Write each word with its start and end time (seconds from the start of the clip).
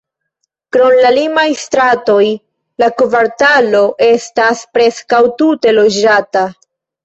Krom 0.77 0.95
la 1.03 1.11
limaj 1.17 1.43
stratoj, 1.63 2.23
la 2.85 2.89
kvartalo 3.03 3.85
estas 4.09 4.67
preskaŭ 4.81 5.25
tute 5.41 5.79
loĝata. 5.81 6.47